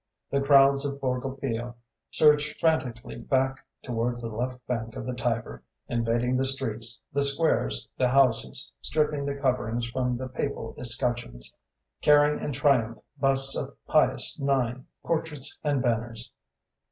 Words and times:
The 0.31 0.41
crowds 0.41 0.83
of 0.83 0.99
Borgo 0.99 1.35
Pio 1.39 1.75
surged 2.09 2.59
frantically 2.59 3.17
back 3.17 3.63
towards 3.83 4.23
the 4.23 4.35
left 4.35 4.65
bank 4.65 4.95
of 4.95 5.05
the 5.05 5.13
Tiber, 5.13 5.61
invading 5.89 6.35
the 6.37 6.43
streets, 6.43 6.99
the 7.13 7.21
squares, 7.21 7.87
the 7.99 8.09
houses, 8.09 8.71
stripping 8.81 9.27
the 9.27 9.35
coverings 9.35 9.85
from 9.87 10.17
the 10.17 10.27
papal 10.27 10.73
escutcheons, 10.79 11.55
carrying 12.01 12.43
in 12.43 12.51
triumph 12.51 12.97
busts 13.19 13.55
of 13.55 13.77
Pius 13.85 14.39
IX., 14.39 14.79
portraits 15.03 15.59
and 15.63 15.83
banners. 15.83 16.31